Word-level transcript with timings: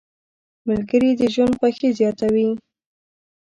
ملګري 0.67 1.09
د 1.19 1.21
ژوند 1.33 1.53
خوښي 1.59 1.89
زیاته 1.99 2.27
وي. 2.33 2.49